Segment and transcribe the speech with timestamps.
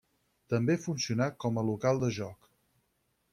[0.53, 2.51] També funcionà com a local de joc.